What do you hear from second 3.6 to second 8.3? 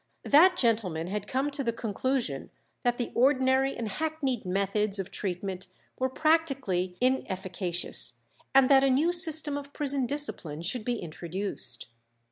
and hackneyed methods of treatment were practically inefficacious,